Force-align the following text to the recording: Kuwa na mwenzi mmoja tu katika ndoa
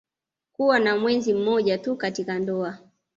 Kuwa 0.53 0.79
na 0.79 0.97
mwenzi 0.97 1.33
mmoja 1.33 1.77
tu 1.77 1.95
katika 1.95 2.39
ndoa 2.39 2.77